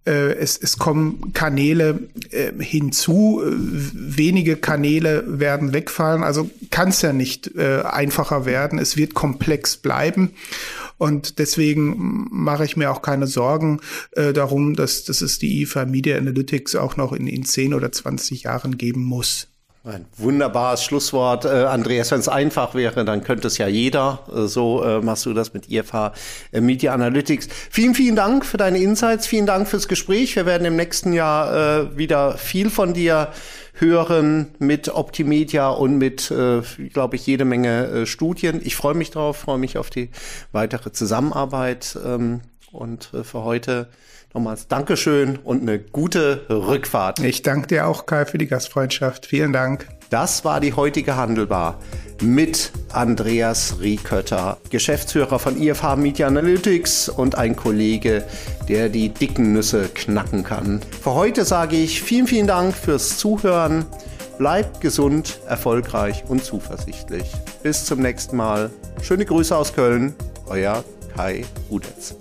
[0.06, 2.00] äh, es, es kommen Kanäle
[2.30, 8.78] äh, hinzu, äh, wenige Kanäle werden wegfallen, also kann es ja nicht äh, einfacher werden,
[8.78, 10.30] es wird komplex bleiben.
[10.96, 13.80] Und deswegen mache ich mir auch keine Sorgen
[14.12, 17.90] äh, darum, dass, dass es die IFA Media Analytics auch noch in, in 10 oder
[17.90, 19.48] 20 Jahren geben muss.
[19.86, 22.10] Ein wunderbares Schlusswort, äh, Andreas.
[22.10, 24.20] Wenn es einfach wäre, dann könnte es ja jeder.
[24.34, 26.14] Äh, so äh, machst du das mit IFH
[26.52, 27.48] äh, Media Analytics.
[27.70, 29.26] Vielen, vielen Dank für deine Insights.
[29.26, 30.36] Vielen Dank fürs Gespräch.
[30.36, 33.28] Wir werden im nächsten Jahr äh, wieder viel von dir
[33.74, 38.62] hören mit Optimedia und mit, äh, glaube ich, jede Menge äh, Studien.
[38.64, 40.08] Ich freue mich drauf, freue mich auf die
[40.50, 41.98] weitere Zusammenarbeit.
[42.02, 42.40] Ähm,
[42.72, 43.88] und äh, für heute
[44.34, 47.20] nochmals Dankeschön und eine gute Rückfahrt.
[47.20, 49.26] Ich danke dir auch, Kai, für die Gastfreundschaft.
[49.26, 49.86] Vielen Dank.
[50.10, 51.78] Das war die heutige Handelbar
[52.22, 58.24] mit Andreas Riekötter, Geschäftsführer von IFH Media Analytics und ein Kollege,
[58.68, 60.80] der die dicken Nüsse knacken kann.
[61.02, 63.86] Für heute sage ich vielen, vielen Dank fürs Zuhören.
[64.38, 67.30] Bleibt gesund, erfolgreich und zuversichtlich.
[67.62, 68.70] Bis zum nächsten Mal.
[69.02, 70.14] Schöne Grüße aus Köln,
[70.46, 72.16] euer Kai Rudetz.